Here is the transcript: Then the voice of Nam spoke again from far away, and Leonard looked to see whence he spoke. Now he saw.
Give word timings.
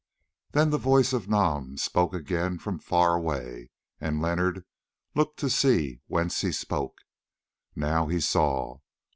Then 0.53 0.71
the 0.71 0.79
voice 0.79 1.13
of 1.13 1.27
Nam 1.29 1.77
spoke 1.77 2.11
again 2.15 2.57
from 2.57 2.79
far 2.79 3.13
away, 3.13 3.69
and 3.99 4.19
Leonard 4.19 4.65
looked 5.13 5.37
to 5.41 5.47
see 5.47 6.01
whence 6.07 6.41
he 6.41 6.51
spoke. 6.51 7.01
Now 7.75 8.07
he 8.07 8.19
saw. 8.19 8.79